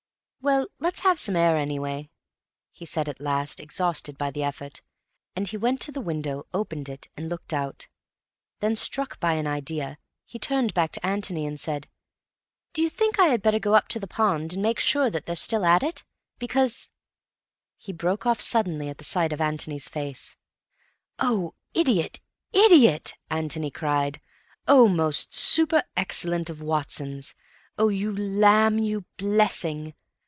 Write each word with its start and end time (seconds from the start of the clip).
"Well, 0.43 0.65
let's 0.79 1.01
have 1.01 1.19
some 1.19 1.35
air, 1.35 1.55
anyway," 1.55 2.09
he 2.71 2.83
said 2.83 3.07
at 3.07 3.21
last, 3.21 3.59
exhausted 3.59 4.17
by 4.17 4.31
the 4.31 4.41
effort, 4.41 4.81
and 5.35 5.47
he 5.47 5.55
went 5.55 5.79
to 5.81 5.91
the 5.91 6.01
window, 6.01 6.47
opened 6.51 6.89
it, 6.89 7.07
and 7.15 7.29
looked 7.29 7.53
out. 7.53 7.87
Then, 8.59 8.75
struck 8.75 9.19
by 9.19 9.33
an 9.33 9.45
idea, 9.45 9.99
he 10.25 10.39
turned 10.39 10.73
back 10.73 10.93
to 10.93 11.05
Antony 11.05 11.45
and 11.45 11.59
said, 11.59 11.87
"Do 12.73 12.81
you 12.81 12.89
think 12.89 13.19
I 13.19 13.27
had 13.27 13.43
better 13.43 13.59
go 13.59 13.75
up 13.75 13.87
to 13.89 13.99
the 13.99 14.07
pond 14.07 14.49
to 14.49 14.57
make 14.57 14.79
sure 14.79 15.11
that 15.11 15.27
they're 15.27 15.35
still 15.35 15.63
at 15.63 15.83
it? 15.83 16.03
Because—" 16.39 16.89
He 17.77 17.93
broke 17.93 18.25
off 18.25 18.41
suddenly 18.41 18.89
at 18.89 18.97
the 18.97 19.03
sight 19.03 19.31
of 19.31 19.41
Antony's 19.41 19.87
face. 19.87 20.37
"Oh, 21.19 21.53
idiot, 21.75 22.19
idiot!" 22.51 23.13
Antony 23.29 23.69
cried. 23.69 24.19
"Oh, 24.67 24.87
most 24.87 25.35
super 25.35 25.83
excellent 25.95 26.49
of 26.49 26.63
Watsons! 26.63 27.35
Oh, 27.77 27.89
you 27.89 28.11
lamb, 28.11 28.79
you 28.79 29.05
blessing! 29.17 29.93